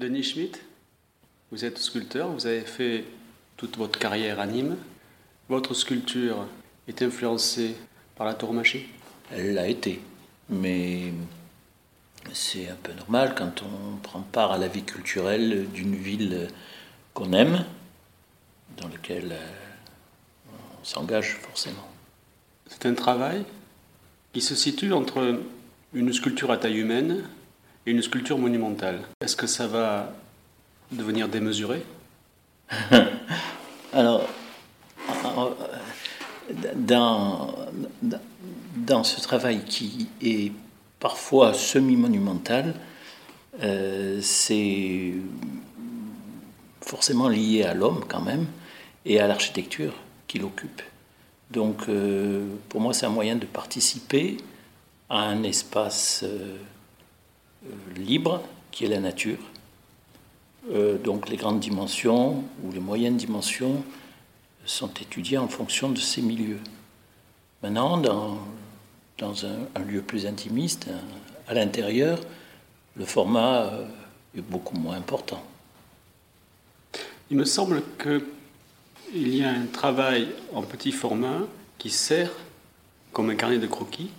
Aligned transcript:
Denis 0.00 0.22
Schmitt, 0.22 0.58
vous 1.52 1.66
êtes 1.66 1.76
sculpteur, 1.76 2.30
vous 2.30 2.46
avez 2.46 2.62
fait 2.62 3.04
toute 3.58 3.76
votre 3.76 3.98
carrière 3.98 4.40
à 4.40 4.46
Nîmes. 4.46 4.78
Votre 5.50 5.74
sculpture 5.74 6.46
est 6.88 7.02
influencée 7.02 7.76
par 8.16 8.26
la 8.26 8.32
tauromachie 8.32 8.86
Elle 9.30 9.52
l'a 9.52 9.68
été, 9.68 10.00
mais 10.48 11.12
c'est 12.32 12.70
un 12.70 12.76
peu 12.82 12.94
normal 12.94 13.34
quand 13.36 13.62
on 13.62 13.96
prend 13.98 14.22
part 14.22 14.52
à 14.52 14.56
la 14.56 14.68
vie 14.68 14.84
culturelle 14.84 15.68
d'une 15.74 15.96
ville 15.96 16.48
qu'on 17.12 17.34
aime, 17.34 17.66
dans 18.78 18.88
laquelle 18.88 19.32
euh, 19.32 20.50
on 20.80 20.82
s'engage 20.82 21.36
forcément. 21.42 21.86
C'est 22.68 22.86
un 22.86 22.94
travail 22.94 23.44
qui 24.32 24.40
se 24.40 24.54
situe 24.54 24.94
entre 24.94 25.42
une 25.92 26.12
sculpture 26.14 26.52
à 26.52 26.56
taille 26.56 26.78
humaine 26.78 27.22
et 27.86 27.90
une 27.90 28.02
sculpture 28.02 28.38
monumentale. 28.38 29.00
Est-ce 29.20 29.36
que 29.36 29.46
ça 29.46 29.66
va 29.66 30.12
devenir 30.92 31.28
démesuré? 31.28 31.82
Alors, 33.92 34.26
dans, 36.74 37.54
dans 38.76 39.04
ce 39.04 39.20
travail 39.20 39.64
qui 39.64 40.08
est 40.22 40.52
parfois 40.98 41.54
semi-monumental, 41.54 42.74
euh, 43.62 44.20
c'est 44.22 45.14
forcément 46.80 47.28
lié 47.28 47.64
à 47.64 47.74
l'homme 47.74 48.04
quand 48.08 48.20
même 48.22 48.46
et 49.04 49.20
à 49.20 49.26
l'architecture 49.26 49.94
qui 50.26 50.38
l'occupe. 50.38 50.82
Donc 51.50 51.88
euh, 51.88 52.46
pour 52.68 52.80
moi 52.80 52.94
c'est 52.94 53.06
un 53.06 53.10
moyen 53.10 53.36
de 53.36 53.46
participer 53.46 54.36
à 55.08 55.22
un 55.22 55.42
espace 55.42 56.22
euh, 56.24 56.56
libre 57.96 58.42
qui 58.70 58.84
est 58.84 58.88
la 58.88 59.00
nature. 59.00 59.38
donc 61.04 61.28
les 61.28 61.36
grandes 61.36 61.60
dimensions 61.60 62.44
ou 62.62 62.72
les 62.72 62.80
moyennes 62.80 63.16
dimensions 63.16 63.82
sont 64.64 64.92
étudiées 64.94 65.38
en 65.38 65.48
fonction 65.48 65.90
de 65.90 65.98
ces 65.98 66.22
milieux. 66.22 66.60
Maintenant, 67.62 67.98
dans 67.98 68.38
dans 69.20 69.44
un, 69.44 69.82
lieu 69.86 70.00
plus 70.00 70.26
intimiste, 70.26 70.88
à 71.46 71.54
l'intérieur, 71.54 72.18
le 72.96 73.04
format 73.04 73.64
euh, 73.64 73.86
est 74.36 74.40
beaucoup 74.40 74.76
moins 74.76 74.96
important. 74.96 75.44
Il 77.30 77.36
me 77.36 77.44
semble 77.44 77.82
qu'il 78.02 79.28
y 79.36 79.44
a 79.44 79.50
un 79.50 79.66
travail 79.66 80.28
en 80.54 80.62
petit 80.62 80.90
format 80.90 81.40
qui 81.78 81.90
sert, 81.90 82.30
comme 83.12 83.30
un 83.30 83.36
carnet 83.36 83.58
de 83.58 83.66
croquis, 83.66 84.10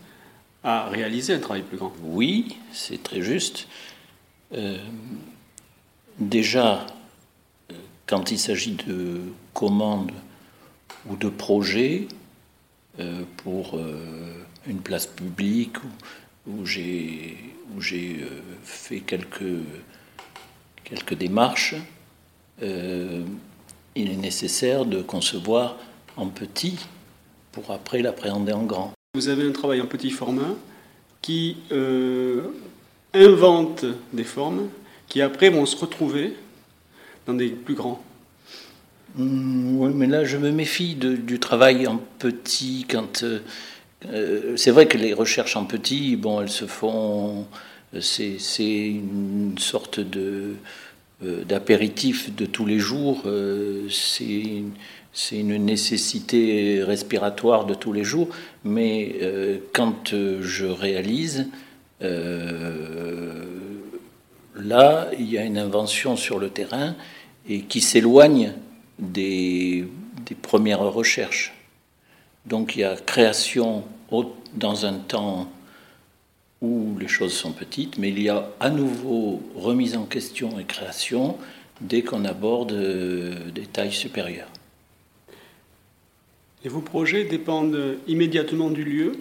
à 0.64 0.90
réaliser 0.90 1.34
un 1.34 1.40
travail 1.40 1.64
plus 1.64 1.78
grand. 1.78 1.94
Oui, 2.04 2.58
c'est 2.72 3.02
très 3.02 3.22
juste. 3.22 3.68
Euh, 4.54 4.78
déjà, 6.20 6.86
euh, 7.72 7.76
quand 8.06 8.32
il 8.32 8.40
s'agit 8.40 8.76
de 8.76 9.22
commandes 9.54 10.12
ou 11.10 11.16
de 11.16 11.30
projets 11.30 12.08
pour 13.38 13.80
une 14.68 14.80
place 14.80 15.08
publique 15.08 15.78
où, 16.48 16.66
j'ai 16.66 17.38
euh, 17.80 18.42
fait 18.64 19.00
quelques, 19.02 19.64
quelques 20.84 21.14
démarches, 21.14 21.76
euh, 22.62 23.24
il 23.96 24.12
est 24.12 24.18
nécessaire 24.18 24.86
de 24.86 25.02
concevoir 25.02 25.78
en 26.18 26.28
petit 26.28 26.80
pour 27.52 27.72
après 27.72 28.02
l'appréhender 28.02 28.54
en 28.54 28.64
grand. 28.64 28.94
Vous 29.14 29.28
avez 29.28 29.46
un 29.46 29.52
travail 29.52 29.82
en 29.82 29.88
petit 29.88 30.10
format 30.10 30.56
qui 31.22 31.58
euh, 31.74 32.44
invente 33.14 33.84
des 34.14 34.24
formes 34.24 34.70
qui 35.10 35.22
après 35.22 35.50
vont 35.50 35.66
se 35.66 35.76
retrouver 35.76 36.34
dans 37.28 37.34
des 37.34 37.50
plus 37.50 37.76
grands. 37.76 38.02
Mmh, 39.18 39.78
oui, 39.80 39.92
mais 39.94 40.08
là 40.08 40.24
je 40.24 40.38
me 40.38 40.50
méfie 40.52 40.96
du 40.96 41.40
travail 41.40 41.88
en 41.88 41.98
petit 42.20 42.86
quand 42.90 43.26
euh, 44.06 44.56
c'est 44.56 44.72
vrai 44.72 44.88
que 44.88 44.98
les 44.98 45.14
recherches 45.14 45.58
en 45.58 45.66
petit, 45.66 46.16
bon, 46.16 46.40
elles 46.40 46.50
se 46.50 46.66
font. 46.66 47.48
C'est 48.00 48.38
une 48.62 49.58
sorte 49.58 50.00
euh, 51.24 51.44
d'apéritif 51.44 52.34
de 52.36 52.46
tous 52.46 52.66
les 52.66 52.80
jours. 52.80 53.24
Euh, 53.26 53.88
c'est 53.90 54.64
une 55.32 55.58
nécessité 55.58 56.84
respiratoire 56.84 57.66
de 57.66 57.74
tous 57.74 57.94
les 57.94 58.04
jours. 58.04 58.30
Mais 58.64 59.20
quand 59.74 60.14
je 60.14 60.66
réalise, 60.66 61.48
là, 64.56 65.10
il 65.18 65.30
y 65.30 65.38
a 65.38 65.44
une 65.44 65.58
invention 65.58 66.16
sur 66.16 66.40
le 66.40 66.50
terrain 66.50 66.96
et 67.48 67.62
qui 67.62 67.82
s'éloigne 67.82 68.54
des, 69.00 69.86
des 70.26 70.36
premières 70.36 70.80
recherches. 70.80 71.54
Donc 72.46 72.76
il 72.76 72.80
y 72.80 72.84
a 72.84 72.96
création 72.96 73.84
dans 74.54 74.86
un 74.86 74.94
temps 74.94 75.50
où 76.62 76.98
les 77.00 77.08
choses 77.08 77.34
sont 77.34 77.54
petites, 77.54 77.98
mais 77.98 78.10
il 78.10 78.22
y 78.22 78.30
a 78.30 78.50
à 78.60 78.70
nouveau 78.70 79.42
remise 79.56 79.98
en 79.98 80.06
question 80.06 80.60
et 80.60 80.66
création 80.66 81.38
dès 81.80 82.04
qu'on 82.04 82.26
aborde 82.26 82.74
euh, 82.74 83.50
des 83.50 83.66
tailles 83.66 83.92
supérieures. 83.92 84.51
Et 86.64 86.70
vos 86.70 86.82
projets 86.82 87.24
dépendent 87.24 87.98
immédiatement 88.08 88.70
du 88.70 88.84
lieu 88.84 89.14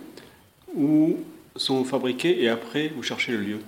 ou 0.74 1.16
sont 1.56 1.84
fabriqués 1.84 2.42
et 2.42 2.48
après 2.48 2.88
vous 2.88 3.02
cherchez 3.02 3.32
le 3.32 3.38
lieu 3.38 3.58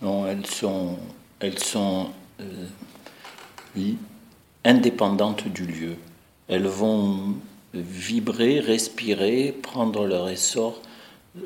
Non, 0.00 0.26
elles 0.26 0.46
sont, 0.46 0.98
elles 1.40 1.58
sont 1.58 2.10
euh, 2.40 3.92
indépendantes 4.64 5.48
du 5.48 5.66
lieu. 5.66 5.96
Elles 6.48 6.66
vont 6.66 7.34
vibrer, 7.74 8.60
respirer, 8.60 9.54
prendre 9.62 10.06
leur 10.06 10.28
essor 10.28 10.82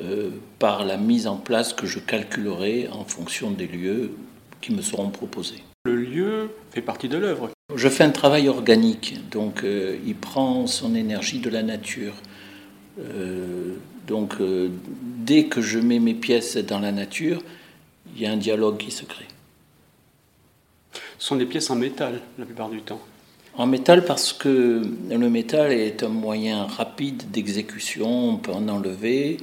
euh, 0.01 0.31
par 0.59 0.85
la 0.85 0.97
mise 0.97 1.27
en 1.27 1.37
place 1.37 1.73
que 1.73 1.87
je 1.87 2.01
calculerai 2.01 2.89
en 2.89 3.05
fonction 3.05 3.51
des 3.51 3.67
lieux 3.67 4.13
qui 4.61 4.73
me 4.73 4.83
seront 4.83 5.11
proposés. 5.11 5.63
Le 5.85 5.97
lieu 5.97 6.51
fait 6.73 6.83
partie 6.83 7.09
de 7.09 7.19
l'œuvre. 7.19 7.51
Je 7.75 7.89
fais 7.89 8.05
un 8.05 8.11
travail 8.11 8.49
organique, 8.49 9.17
donc 9.29 9.65
euh, 9.65 9.99
il 10.07 10.15
prend 10.15 10.69
son 10.69 10.95
énergie 10.95 11.41
de 11.41 11.51
la 11.51 11.65
nature. 11.65 12.15
Euh, 13.01 13.75
donc 14.07 14.35
dès 15.03 15.47
que 15.47 15.61
je 15.61 15.81
mets 15.81 15.99
mes 15.99 16.15
pièces 16.15 16.57
dans 16.57 16.79
la 16.79 16.93
nature, 16.93 17.43
il 18.15 18.23
y 18.23 18.27
a 18.27 18.31
un 18.31 18.37
dialogue 18.37 18.77
qui 18.77 18.93
se 18.93 19.05
crée. 19.05 19.27
Ce 21.19 21.27
sont 21.27 21.35
des 21.35 21.45
pièces 21.45 21.69
en 21.69 21.75
métal 21.75 22.21
la 22.39 22.45
plupart 22.45 22.71
du 22.71 22.83
temps. 22.83 23.01
En 23.55 23.67
métal 23.67 24.05
parce 24.05 24.33
que 24.33 24.83
le 25.11 25.29
métal 25.29 25.73
est 25.73 26.05
un 26.05 26.09
moyen 26.09 26.67
rapide 26.67 27.33
d'exécution, 27.33 28.31
on 28.31 28.37
peut 28.37 28.53
en 28.53 28.69
enlever, 28.69 29.39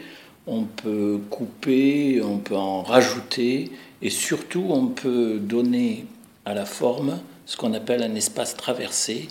on 0.48 0.64
peut 0.64 1.20
couper, 1.30 2.22
on 2.24 2.38
peut 2.38 2.56
en 2.56 2.84
rajouter, 2.84 3.72
et 4.02 4.10
surtout 4.10 4.66
on 4.70 4.88
peut 4.88 5.40
donner 5.40 6.06
à 6.46 6.54
la 6.54 6.66
forme 6.66 7.20
ce 7.46 7.58
qu'on 7.58 7.74
appelle 7.74 8.04
un 8.04 8.16
espace 8.16 8.56
traversé. 8.56 9.28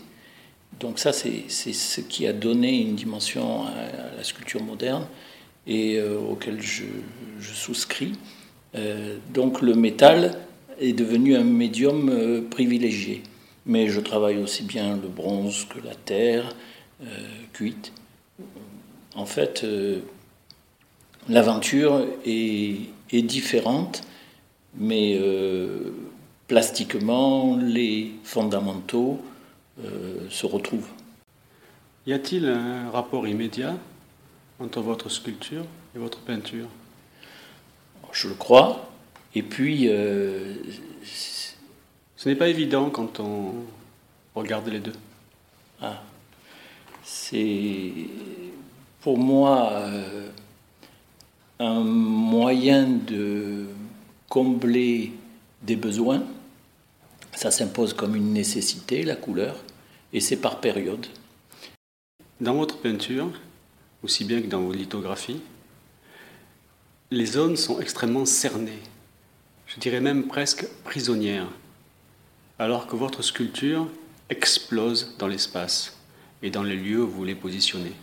Donc 0.80 0.98
ça 0.98 1.12
c'est 1.12 1.48
ce 1.48 2.00
qui 2.00 2.26
a 2.26 2.32
donné 2.32 2.80
une 2.80 2.94
dimension 2.94 3.64
à 3.66 4.16
la 4.16 4.24
sculpture 4.24 4.62
moderne 4.62 5.06
et 5.66 5.98
euh, 5.98 6.18
auquel 6.18 6.60
je, 6.60 6.84
souscris. 7.40 8.12
Euh, 8.74 9.18
donc 9.32 9.60
le 9.60 9.74
métal 9.74 10.38
est 10.80 10.92
devenu 10.92 11.36
un 11.36 11.44
médium 11.44 12.08
euh, 12.08 12.40
privilégié 12.48 13.22
mais 13.66 13.88
je 13.88 14.00
travaille 14.00 14.38
aussi 14.38 14.64
bien 14.64 14.96
le 14.96 15.08
bronze 15.08 15.66
que 15.66 15.78
la 15.86 15.94
terre 15.94 16.52
cuite. 17.52 17.92
En 19.14 19.26
fait, 19.26 19.64
l'aventure 21.28 22.04
est, 22.24 23.22
différente, 23.22 24.02
mais 24.76 25.16
plastiquement, 26.48 27.56
les 27.56 28.12
fondamentaux 28.24 29.20
se 30.30 30.46
retrouvent. 30.46 30.88
Y 32.06 32.12
a-t-il 32.12 32.46
un 32.46 32.90
rapport 32.90 33.26
immédiat 33.26 33.76
entre 34.60 34.80
votre 34.80 35.08
sculpture 35.08 35.64
et 35.94 35.98
votre 35.98 36.18
peinture? 36.18 36.68
Je 38.12 38.28
le 38.28 38.34
crois. 38.34 38.90
Et 39.34 39.42
puis, 39.42 39.86
ce 42.16 42.28
n'est 42.28 42.36
pas 42.36 42.48
évident 42.48 42.90
quand 42.90 43.20
on 43.20 43.54
regarde 44.34 44.68
les 44.68 44.80
deux. 44.80 44.92
Ah. 45.80 46.02
C'est 47.04 47.92
pour 49.00 49.18
moi 49.18 49.72
euh, 49.72 50.28
un 51.58 51.80
moyen 51.80 52.86
de 52.86 53.66
combler 54.28 55.12
des 55.62 55.76
besoins. 55.76 56.24
Ça 57.34 57.50
s'impose 57.50 57.94
comme 57.94 58.16
une 58.16 58.32
nécessité, 58.32 59.02
la 59.02 59.16
couleur, 59.16 59.56
et 60.12 60.20
c'est 60.20 60.36
par 60.36 60.60
période. 60.60 61.06
Dans 62.40 62.54
votre 62.54 62.78
peinture, 62.78 63.30
aussi 64.02 64.24
bien 64.24 64.42
que 64.42 64.48
dans 64.48 64.60
vos 64.60 64.72
lithographies, 64.72 65.40
les 67.10 67.26
zones 67.26 67.56
sont 67.56 67.80
extrêmement 67.80 68.24
cernées. 68.24 68.82
je 69.66 69.78
dirais 69.80 70.00
même 70.00 70.26
presque 70.26 70.66
prisonnière, 70.84 71.46
alors 72.58 72.86
que 72.86 72.96
votre 72.96 73.22
sculpture 73.22 73.88
explose 74.28 75.14
dans 75.18 75.28
l'espace 75.28 75.96
et 76.42 76.50
dans 76.50 76.62
les 76.62 76.76
lieux 76.76 77.02
où 77.02 77.08
vous 77.08 77.24
les 77.24 77.34
positionnez. 77.34 77.94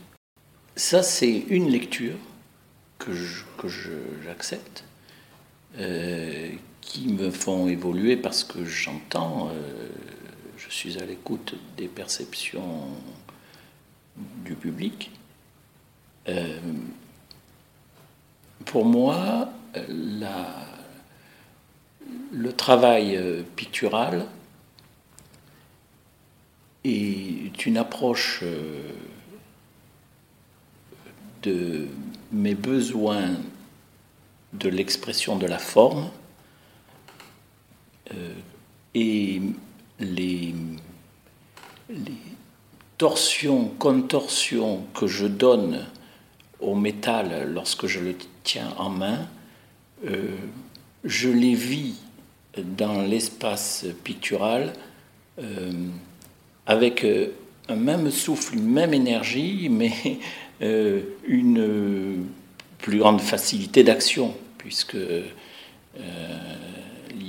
Ça, 0.76 1.04
c'est 1.04 1.46
une 1.50 1.70
lecture 1.70 2.16
que 2.98 3.12
j'accepte, 4.24 4.84
euh, 5.78 6.52
qui 6.90 7.08
me 7.08 7.30
font 7.30 7.68
évoluer 7.68 8.18
parce 8.18 8.44
que 8.44 8.66
j'entends, 8.66 9.50
euh, 9.50 9.90
je 10.58 10.72
suis 10.72 10.98
à 10.98 11.06
l'écoute 11.06 11.54
des 11.78 11.88
perceptions 11.88 12.88
du 14.44 14.56
public. 14.56 15.12
Euh, 16.28 16.60
pour 18.66 18.86
moi, 18.86 19.52
le 22.32 22.52
travail 22.52 23.20
pictural 23.56 24.26
est 26.84 27.66
une 27.68 27.78
approche 27.78 28.44
de 31.44 31.88
mes 32.32 32.56
besoins 32.56 33.30
de 34.54 34.70
l'expression 34.70 35.38
de 35.38 35.46
la 35.46 35.60
forme 35.60 36.10
euh, 36.10 36.29
et 38.96 39.42
les, 40.00 40.54
torsions, 42.98 43.72
contorsions 43.80 44.84
que 44.94 45.08
je 45.08 45.26
donne 45.26 45.86
au 46.60 46.76
métal 46.76 47.50
lorsque 47.54 47.88
je 47.88 48.00
le 48.00 48.16
tiens 48.44 48.74
en 48.78 48.90
main, 48.90 49.28
euh, 50.06 50.36
je 51.04 51.30
les 51.30 51.54
vis 51.54 51.96
dans 52.58 53.02
l'espace 53.02 53.86
pictural 54.04 54.74
euh, 55.40 55.72
avec 56.66 57.06
un 57.70 57.76
même 57.76 58.12
souffle, 58.12 58.56
une 58.56 58.70
même 58.70 58.94
énergie, 58.94 59.70
mais 59.72 60.20
une 61.26 62.26
plus 62.80 63.00
grande 63.00 63.22
facilité 63.22 63.84
d'action, 63.84 64.36
puisque 64.58 64.98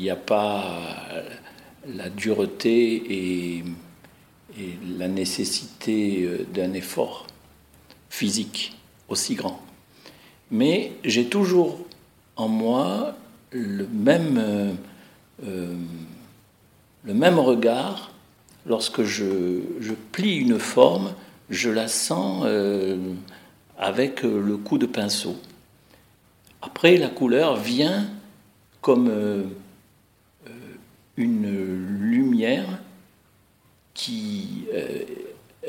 il 0.00 0.04
n'y 0.04 0.10
a 0.10 0.16
pas 0.16 0.78
la 1.86 2.08
dureté 2.08 3.58
et, 3.58 3.64
la 4.98 5.08
nécessité 5.08 6.22
euh, 6.24 6.46
d'un 6.52 6.72
effort 6.72 7.26
physique 8.08 8.76
aussi 9.08 9.34
grand. 9.34 9.60
Mais 10.50 10.92
j'ai 11.04 11.26
toujours 11.26 11.78
en 12.36 12.48
moi 12.48 13.14
le 13.52 13.86
même, 13.86 14.38
euh, 14.38 14.72
euh, 15.46 15.76
le 17.04 17.14
même 17.14 17.38
regard 17.38 18.10
lorsque 18.66 19.04
je, 19.04 19.60
plie 20.12 20.36
une 20.36 20.58
forme, 20.58 21.14
je 21.48 21.70
la 21.70 21.88
sens 21.88 22.44
avec 23.78 24.22
le 24.22 24.56
coup 24.56 24.78
de 24.78 24.86
pinceau. 24.86 25.36
Après, 26.60 26.96
la 26.96 27.08
couleur 27.08 27.56
vient 27.56 28.06
comme 28.82 29.10
une 31.20 31.50
lumière 32.00 32.66
qui, 33.94 34.64
euh, 34.74 35.04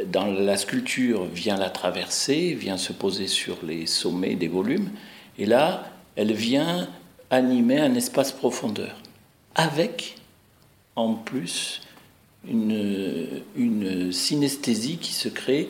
dans 0.08 0.26
la 0.26 0.58
sculpture, 0.58 1.26
vient 1.26 1.58
la 1.58 1.70
traverser, 1.70 2.54
vient 2.54 2.78
se 2.78 2.94
poser 2.94 3.28
sur 3.28 3.58
les 3.64 3.86
sommets 3.86 4.36
des 4.36 4.48
volumes, 4.48 4.90
et 5.38 5.46
là, 5.46 5.92
elle 6.16 6.34
vient 6.34 6.88
animer 7.30 7.80
un 7.80 7.94
espace 7.96 8.32
profondeur, 8.32 8.96
avec 9.56 10.16
en 10.96 11.14
plus 11.14 11.82
une, 12.48 14.12
synesthésie 14.12 14.98
qui 14.98 15.14
se 15.14 15.30
crée 15.30 15.68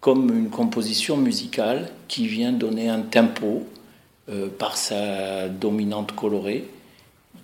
comme 0.00 0.36
une 0.36 0.50
composition 0.50 1.16
musicale 1.16 1.90
qui 2.08 2.26
vient 2.26 2.52
donner 2.52 2.88
un 2.88 3.02
tempo 3.02 3.66
euh, 4.28 4.48
par 4.48 4.76
sa 4.76 5.48
dominante 5.48 6.12
colorée 6.12 6.68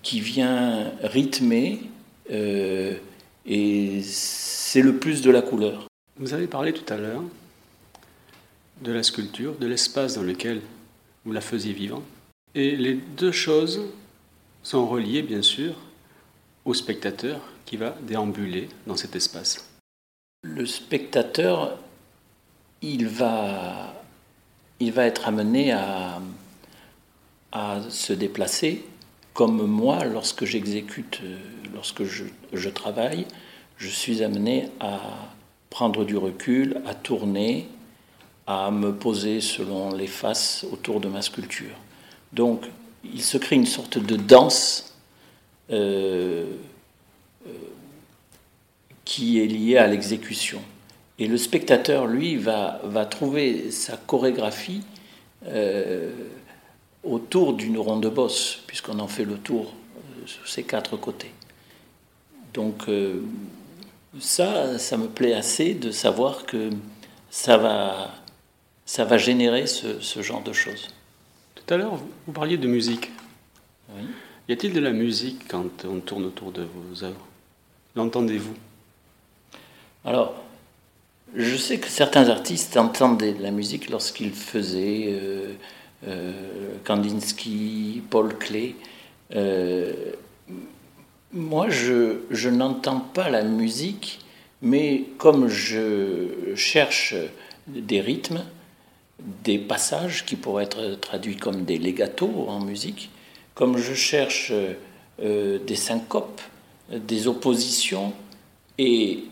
qui 0.08 0.20
vient 0.20 0.90
rythmer 1.02 1.82
euh, 2.30 2.96
et 3.44 4.00
c'est 4.02 4.80
le 4.80 4.96
plus 4.96 5.20
de 5.20 5.30
la 5.30 5.42
couleur. 5.42 5.86
Vous 6.16 6.32
avez 6.32 6.46
parlé 6.46 6.72
tout 6.72 6.90
à 6.90 6.96
l'heure 6.96 7.22
de 8.80 8.90
la 8.90 9.02
sculpture, 9.02 9.56
de 9.58 9.66
l'espace 9.66 10.14
dans 10.14 10.22
lequel 10.22 10.62
vous 11.26 11.32
la 11.32 11.42
faisiez 11.42 11.74
vivre. 11.74 12.02
Et 12.54 12.74
les 12.74 12.94
deux 12.94 13.32
choses 13.32 13.82
sont 14.62 14.88
reliées, 14.88 15.20
bien 15.20 15.42
sûr, 15.42 15.74
au 16.64 16.72
spectateur 16.72 17.42
qui 17.66 17.76
va 17.76 17.94
déambuler 18.00 18.70
dans 18.86 18.96
cet 18.96 19.14
espace. 19.14 19.68
Le 20.42 20.64
spectateur, 20.64 21.78
il 22.80 23.06
va, 23.06 23.92
il 24.80 24.90
va 24.90 25.04
être 25.04 25.28
amené 25.28 25.72
à, 25.72 26.22
à 27.52 27.82
se 27.90 28.14
déplacer 28.14 28.86
comme 29.38 29.68
moi, 29.68 30.04
lorsque 30.04 30.44
j'exécute, 30.44 31.20
euh, 31.22 31.36
lorsque 31.72 32.02
je, 32.02 32.68
travaille, 32.70 33.24
je 33.76 33.86
suis 33.86 34.24
amené 34.24 34.68
à 34.80 34.98
prendre 35.70 36.04
du 36.04 36.16
recul, 36.16 36.82
à 36.84 36.92
tourner, 36.92 37.68
à 38.48 38.72
me 38.72 38.92
poser 38.92 39.40
selon 39.40 39.94
les 39.94 40.08
faces 40.08 40.66
autour 40.72 40.98
de 40.98 41.06
ma 41.06 41.22
sculpture. 41.22 41.76
Donc, 42.32 42.64
il 43.04 43.22
se 43.22 43.38
crée 43.38 43.54
une 43.54 43.66
sorte 43.66 43.98
de 43.98 44.16
danse 44.16 44.96
euh, 45.70 46.46
euh, 47.46 47.50
qui 49.04 49.38
est 49.38 49.46
liée 49.46 49.76
à 49.76 49.86
l'exécution. 49.86 50.60
Et 51.20 51.28
le 51.28 51.36
spectateur, 51.36 52.08
lui, 52.08 52.34
va, 52.34 52.80
va 52.82 53.06
trouver 53.06 53.70
sa 53.70 53.96
chorégraphie 53.96 54.82
autour 57.04 57.54
d'une 57.54 57.78
ronde 57.78 58.06
bosse, 58.06 58.62
puisqu'on 58.66 58.98
en 58.98 59.08
fait 59.08 59.24
le 59.24 59.36
tour 59.36 59.72
euh, 59.96 60.26
sur 60.26 60.46
ces 60.48 60.62
quatre 60.62 60.96
côtés. 60.96 61.32
Donc 62.54 62.88
euh, 62.88 63.22
ça, 64.18 64.78
ça 64.78 64.96
me 64.96 65.06
plaît 65.06 65.34
assez 65.34 65.74
de 65.74 65.90
savoir 65.90 66.44
que 66.44 66.70
ça 67.30 67.56
va, 67.56 68.14
ça 68.84 69.04
va 69.04 69.18
générer 69.18 69.66
ce, 69.66 70.22
genre 70.22 70.42
de 70.42 70.52
choses. 70.52 70.88
Tout 71.54 71.74
à 71.74 71.76
l'heure, 71.76 71.98
vous 72.26 72.32
parliez 72.32 72.56
de 72.56 72.68
musique. 72.68 73.10
Y 74.48 74.52
a-t-il 74.52 74.72
de 74.72 74.80
la 74.80 74.92
musique 74.92 75.46
quand 75.48 75.84
on 75.84 76.00
tourne 76.00 76.24
autour 76.24 76.52
de 76.52 76.62
vos 76.62 77.04
œuvres? 77.04 77.26
L'entendez-vous? 77.94 78.54
Alors, 80.04 80.34
je 81.34 81.56
sais 81.56 81.78
que 81.78 81.88
certains 81.88 82.28
artistes 82.28 82.76
entendent 82.76 83.18
de 83.18 83.42
la 83.42 83.50
musique 83.50 83.90
lorsqu'ils 83.90 84.32
faisaient... 84.32 85.08
Euh, 85.08 85.54
Kandinsky, 86.84 88.02
Paul 88.08 88.36
Klee. 88.38 88.76
Euh, 89.34 90.12
moi, 91.32 91.68
je, 91.68 92.20
je 92.30 92.48
n'entends 92.48 93.00
pas 93.00 93.28
la 93.28 93.42
musique, 93.42 94.20
mais 94.62 95.04
comme 95.18 95.48
je 95.48 96.54
cherche 96.54 97.14
des 97.66 98.00
rythmes, 98.00 98.44
des 99.44 99.58
passages 99.58 100.24
qui 100.24 100.36
pourraient 100.36 100.64
être 100.64 100.94
traduits 101.00 101.36
comme 101.36 101.64
des 101.64 101.78
legatos 101.78 102.48
en 102.48 102.60
musique, 102.60 103.10
comme 103.54 103.76
je 103.76 103.94
cherche 103.94 104.52
euh, 105.20 105.58
des 105.58 105.76
syncopes, 105.76 106.40
des 106.90 107.26
oppositions 107.26 108.12
et 108.78 109.24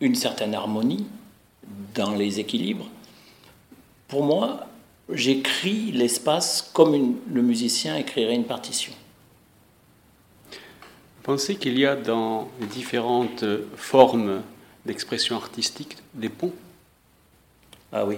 une 0.00 0.14
certaine 0.14 0.54
harmonie 0.54 1.06
dans 1.94 2.14
les 2.14 2.40
équilibres, 2.40 2.88
pour 4.06 4.22
moi, 4.22 4.68
j'écris 5.12 5.92
l'espace 5.92 6.70
comme 6.72 7.16
le 7.32 7.42
musicien 7.42 7.96
écrirait 7.96 8.34
une 8.34 8.46
partition. 8.46 8.92
Vous 10.50 11.22
pensez 11.22 11.56
qu'il 11.56 11.78
y 11.78 11.86
a 11.86 11.96
dans 11.96 12.50
les 12.60 12.66
différentes 12.66 13.44
formes 13.76 14.42
d'expression 14.86 15.36
artistique 15.36 15.96
des 16.14 16.28
ponts? 16.28 16.52
Ah 17.92 18.04
oui. 18.04 18.16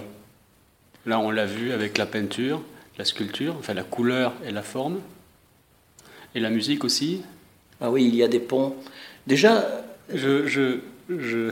Là, 1.05 1.19
on 1.19 1.31
l'a 1.31 1.45
vu 1.45 1.71
avec 1.71 1.97
la 1.97 2.05
peinture, 2.05 2.61
la 2.97 3.05
sculpture, 3.05 3.55
enfin 3.57 3.73
la 3.73 3.83
couleur 3.83 4.33
et 4.45 4.51
la 4.51 4.63
forme. 4.63 4.99
Et 6.35 6.39
la 6.39 6.49
musique 6.49 6.83
aussi? 6.83 7.21
Ah 7.79 7.89
oui, 7.91 8.05
il 8.05 8.15
y 8.15 8.23
a 8.23 8.27
des 8.27 8.39
ponts. 8.39 8.75
Déjà. 9.25 9.83
Je, 10.13 10.47
je, 10.47 10.79
je, 11.09 11.51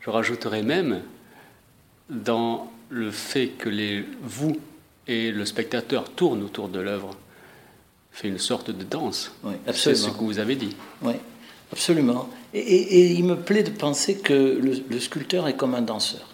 je 0.00 0.10
rajouterais 0.10 0.62
même 0.62 1.00
dans 2.10 2.70
le 2.90 3.10
fait 3.10 3.48
que 3.48 3.70
les 3.70 4.04
vous 4.20 4.58
et 5.06 5.30
le 5.30 5.44
spectateur 5.44 6.10
tourne 6.10 6.42
autour 6.42 6.68
de 6.68 6.80
l'œuvre, 6.80 7.10
fait 8.12 8.28
une 8.28 8.38
sorte 8.38 8.70
de 8.70 8.84
danse. 8.84 9.32
Oui, 9.42 9.54
C'est 9.72 9.94
ce 9.94 10.08
que 10.08 10.22
vous 10.22 10.38
avez 10.38 10.56
dit. 10.56 10.76
Oui, 11.02 11.14
absolument. 11.72 12.28
Et, 12.52 13.12
il 13.12 13.24
me 13.24 13.36
plaît 13.36 13.64
de 13.64 13.70
penser 13.70 14.18
que 14.18 14.60
le, 14.88 15.00
sculpteur 15.00 15.48
est 15.48 15.56
comme 15.56 15.74
un 15.74 15.82
danseur. 15.82 16.28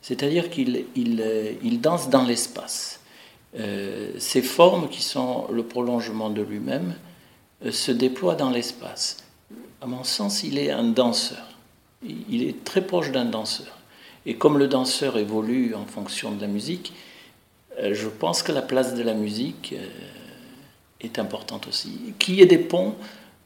C'est-à-dire 0.00 0.50
qu'il 0.50 0.84
il, 0.94 1.80
danse 1.80 2.08
dans 2.08 2.24
l'espace. 2.24 3.00
Euh, 3.58 4.12
ces 4.18 4.42
formes 4.42 4.88
qui 4.88 5.02
sont 5.02 5.46
le 5.52 5.62
prolongement 5.62 6.30
de 6.30 6.42
lui-même 6.42 6.94
se 7.70 7.92
déploie 7.92 8.34
dans 8.34 8.50
l'espace. 8.50 9.18
À 9.80 9.86
mon 9.86 10.04
sens, 10.04 10.42
il 10.42 10.58
est 10.58 10.70
un 10.70 10.84
danseur. 10.84 11.48
Il 12.04 12.42
est 12.42 12.64
très 12.64 12.84
proche 12.84 13.12
d'un 13.12 13.24
danseur. 13.24 13.78
Et 14.26 14.36
comme 14.36 14.58
le 14.58 14.68
danseur 14.68 15.18
évolue 15.18 15.74
en 15.74 15.84
fonction 15.84 16.32
de 16.32 16.40
la 16.40 16.46
musique, 16.46 16.92
je 17.80 18.08
pense 18.08 18.42
que 18.42 18.52
la 18.52 18.62
place 18.62 18.94
de 18.94 19.02
la 19.02 19.14
musique 19.14 19.74
est 21.00 21.18
importante 21.18 21.66
aussi. 21.66 22.14
Qu'il 22.18 22.36
y 22.36 22.42
ait 22.42 22.46
des 22.46 22.58
ponts, 22.58 22.94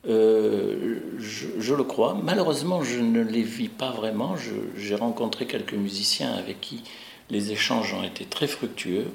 euh, 0.09 1.00
je, 1.18 1.75
le 1.75 1.85
crois. 1.85 2.16
Malheureusement, 2.23 2.83
je 2.83 3.00
ne 3.00 3.23
les 3.23 3.42
vis 3.42 3.68
pas 3.68 3.90
vraiment. 3.90 4.37
J'ai 4.76 4.95
rencontré 4.95 5.47
quelques 5.47 5.75
musiciens 5.75 6.33
avec 6.33 6.61
qui 6.61 6.85
les 7.30 7.50
échanges 7.50 7.92
ont 7.95 8.04
été 8.04 8.25
très 8.25 8.47
fructueux. 8.47 9.06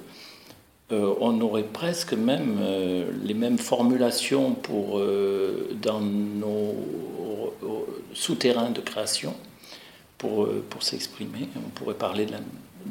Euh, 0.91 1.13
on 1.21 1.39
aurait 1.39 1.63
presque 1.63 2.13
même 2.13 2.57
euh, 2.59 3.09
les 3.23 3.33
mêmes 3.33 3.57
formulations 3.57 4.53
pour, 4.53 5.01
dans 5.81 6.01
nos 6.01 6.75
souterrains 8.13 8.71
de 8.71 8.81
création 8.81 9.33
pour, 10.17 10.49
pour 10.69 10.83
s'exprimer. 10.83 11.47
On 11.55 11.69
pourrait 11.69 11.95
parler 11.95 12.25
de 12.25 12.33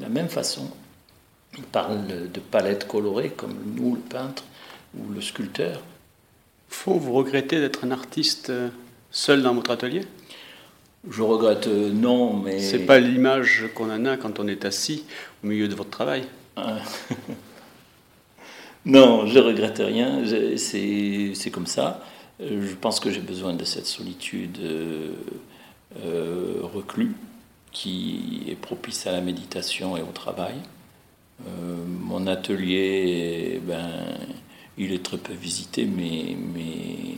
la 0.01 0.09
même 0.09 0.31
façon. 0.31 0.71
Ils 1.57 1.65
parlent 1.65 2.07
de 2.07 2.41
palettes 2.41 2.87
colorées 2.87 3.31
comme 3.31 3.57
nous, 3.77 3.97
le 3.97 4.01
peintre 4.01 4.45
ou 4.97 5.13
le 5.13 5.21
sculpteur. 5.21 5.81
Faut 6.71 6.95
vous 6.95 7.13
regretter 7.13 7.61
d'être 7.61 7.85
un 7.85 7.91
artiste 7.91 8.51
euh, 8.51 8.69
seul 9.11 9.43
dans 9.43 9.55
votre 9.55 9.73
atelier? 9.73 10.03
Je 11.09 11.23
regrette 11.23 11.67
euh, 11.67 11.91
non, 11.91 12.35
mais. 12.35 12.61
C'est 12.61 12.87
pas 12.87 13.01
l'image 13.01 13.65
qu'on 13.75 13.91
en 13.91 14.07
a 14.07 14.17
quand 14.17 14.39
on 14.39 14.47
est 14.47 14.65
assis 14.65 15.05
au 15.43 15.49
milieu 15.49 15.67
de 15.67 15.75
votre 15.75 15.91
travail. 15.91 16.25
Ah. 16.57 16.79
non, 18.85 19.27
je 19.27 19.39
regrette 19.41 19.79
rien. 19.79 20.23
C'est 20.57 21.51
comme 21.51 21.67
ça. 21.67 22.05
Euh, 22.41 22.67
je 22.67 22.75
pense 22.75 23.01
que 23.01 23.11
j'ai 23.11 23.21
besoin 23.21 23.53
de 23.53 23.65
cette 23.65 23.87
solitude 23.87 24.59
reclus 26.63 27.15
qui 27.73 28.45
est 28.49 28.55
propice 28.55 29.07
à 29.07 29.13
la 29.13 29.21
méditation 29.21 29.97
et 29.97 30.03
au 30.03 30.13
travail. 30.13 30.55
Mon 32.11 32.27
atelier, 32.27 33.61
ben, 33.65 34.19
il 34.81 34.93
est 34.93 35.03
très 35.03 35.19
peu 35.19 35.35
visité, 35.35 35.85
mais, 35.85 36.37
mais, 36.55 37.17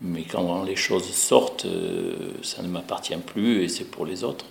mais 0.00 0.22
quand 0.22 0.62
les 0.62 0.76
choses 0.76 1.10
sortent, 1.10 1.64
euh, 1.64 2.34
ça 2.42 2.62
ne 2.62 2.68
m'appartient 2.68 3.16
plus 3.16 3.62
et 3.62 3.68
c'est 3.68 3.90
pour 3.90 4.04
les 4.04 4.24
autres. 4.24 4.44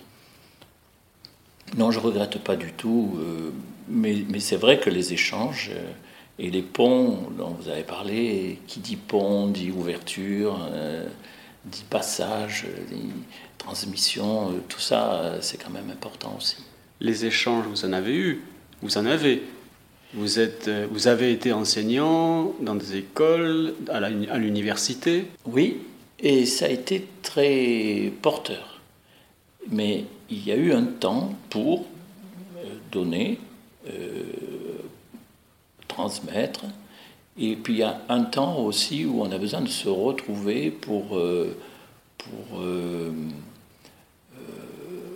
Non, 1.76 1.92
je 1.92 2.00
regrette 2.00 2.38
pas 2.38 2.56
du 2.56 2.72
tout, 2.72 3.16
euh, 3.18 3.50
mais, 3.88 4.24
mais 4.28 4.40
c'est 4.40 4.56
vrai 4.56 4.80
que 4.80 4.90
les 4.90 5.12
échanges 5.12 5.70
euh, 5.72 5.92
et 6.38 6.50
les 6.50 6.62
ponts 6.62 7.28
dont 7.38 7.50
vous 7.50 7.68
avez 7.68 7.84
parlé, 7.84 8.58
qui 8.66 8.80
dit 8.80 8.96
pont 8.96 9.46
dit 9.46 9.70
ouverture, 9.70 10.68
dit 11.64 11.84
passage, 11.88 12.66
transmission, 13.56 14.52
tout 14.68 14.80
ça, 14.80 15.36
c'est 15.40 15.56
quand 15.56 15.70
même 15.70 15.90
important 15.90 16.34
aussi. 16.36 16.58
Les 17.00 17.24
échanges, 17.24 17.64
vous 17.66 17.86
en 17.86 17.94
avez 17.94 18.14
eu, 18.14 18.42
vous 18.82 18.98
en 18.98 19.06
avez. 19.06 19.42
Vous, 20.14 20.38
êtes, 20.38 20.68
euh, 20.68 20.86
vous 20.90 21.08
avez 21.08 21.32
été 21.32 21.52
enseignant 21.52 22.54
dans 22.60 22.74
des 22.74 22.96
écoles, 22.96 23.74
à 23.90 24.38
l'université 24.38 25.26
Oui, 25.44 25.82
et 26.20 26.46
ça 26.46 26.66
a 26.66 26.68
été 26.68 27.06
très 27.22 28.12
porteur. 28.22 28.80
Mais 29.68 30.04
il 30.30 30.46
y 30.46 30.52
a 30.52 30.56
eu 30.56 30.72
un 30.72 30.84
temps 30.84 31.34
pour 31.50 31.86
euh, 32.58 32.64
donner, 32.92 33.38
euh, 33.88 34.22
transmettre, 35.88 36.64
et 37.38 37.56
puis 37.56 37.74
il 37.74 37.78
y 37.80 37.82
a 37.82 38.00
un 38.08 38.22
temps 38.22 38.60
aussi 38.60 39.04
où 39.04 39.20
on 39.20 39.30
a 39.30 39.38
besoin 39.38 39.60
de 39.60 39.68
se 39.68 39.90
retrouver 39.90 40.70
pour, 40.70 41.20
pour 42.16 42.62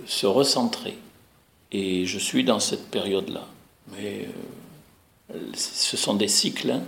se 0.05 0.27
recentrer. 0.27 0.99
Et 1.73 2.07
je 2.07 2.19
suis 2.19 2.45
dans 2.45 2.61
cette 2.61 2.91
période-là. 2.91 3.47
Mais 3.93 4.29
ce 5.55 5.97
sont 5.97 6.15
des 6.15 6.29
cycles 6.29 6.71
hein, 6.71 6.83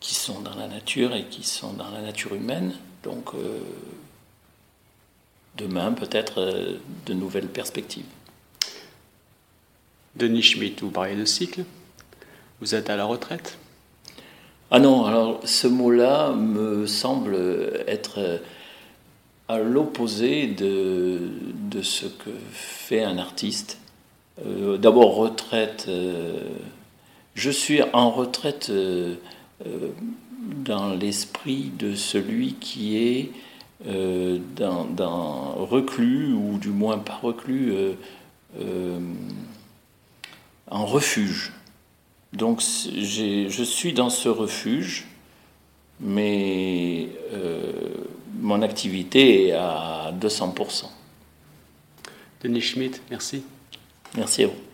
qui 0.00 0.14
sont 0.14 0.40
dans 0.40 0.54
la 0.54 0.68
nature 0.68 1.14
et 1.14 1.24
qui 1.24 1.42
sont 1.42 1.72
dans 1.72 1.90
la 1.90 2.00
nature 2.00 2.34
humaine. 2.34 2.74
Donc, 3.02 3.34
euh, 3.34 3.60
demain, 5.56 5.92
peut-être 5.92 6.40
euh, 6.40 6.78
de 7.06 7.14
nouvelles 7.14 7.48
perspectives. 7.48 8.04
Denis 10.16 10.42
Schmitt, 10.42 10.80
vous 10.80 10.90
parlez 10.90 11.16
de 11.16 11.24
cycle. 11.24 11.64
Vous 12.60 12.74
êtes 12.74 12.90
à 12.90 12.96
la 12.96 13.04
retraite? 13.04 13.58
Ah 14.70 14.78
non, 14.78 15.04
alors 15.04 15.40
ce 15.44 15.66
mot-là 15.66 16.32
me 16.32 16.86
semble 16.86 17.34
être 17.86 18.18
euh, 18.18 18.38
à 19.50 19.58
l'opposé 19.58 20.46
de, 20.46 21.82
ce 21.82 22.06
que 22.06 22.30
fait 22.52 23.02
un 23.02 23.18
artiste. 23.18 23.78
D'abord, 24.78 25.16
retraite 25.16 25.88
je 27.34 27.50
suis 27.50 27.80
en 27.92 28.10
retraite 28.10 28.68
euh, 28.70 29.14
euh, 29.66 29.90
dans 30.40 30.92
l'esprit 30.94 31.72
de 31.78 31.94
celui 31.94 32.54
qui 32.54 32.96
est 32.96 33.30
euh, 33.86 34.38
dans, 34.56 35.54
reclus, 35.64 36.32
ou 36.32 36.58
du 36.58 36.68
moins 36.68 36.98
pas 36.98 37.18
reclus, 37.22 37.72
en 40.70 40.86
refuge. 40.86 41.52
Donc 42.32 42.60
je 42.60 43.62
suis 43.64 43.92
dans 43.92 44.10
ce 44.10 44.28
refuge, 44.28 45.06
mais 45.98 47.08
mon 48.40 48.62
activité 48.62 49.48
est 49.48 49.52
à 49.52 50.12
200%. 50.18 50.86
Denis 52.42 52.60
Schmidt, 52.62 53.00
merci. 53.10 53.44
Merci 54.16 54.44
à 54.44 54.46
vous. 54.48 54.69